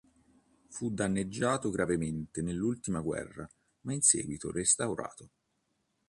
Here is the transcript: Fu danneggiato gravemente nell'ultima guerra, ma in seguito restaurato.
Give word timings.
Fu 0.67 0.89
danneggiato 0.91 1.69
gravemente 1.69 2.41
nell'ultima 2.41 3.01
guerra, 3.01 3.47
ma 3.81 3.93
in 3.93 4.01
seguito 4.01 4.49
restaurato. 4.51 5.29